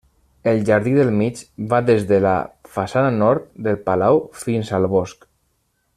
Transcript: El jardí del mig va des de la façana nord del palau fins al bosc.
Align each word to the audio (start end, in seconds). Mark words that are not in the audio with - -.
El 0.51 0.61
jardí 0.69 0.93
del 0.99 1.11
mig 1.19 1.41
va 1.73 1.81
des 1.91 2.07
de 2.13 2.19
la 2.23 2.33
façana 2.77 3.11
nord 3.21 3.47
del 3.69 3.79
palau 3.91 4.23
fins 4.47 4.77
al 4.79 4.93
bosc. 4.99 5.33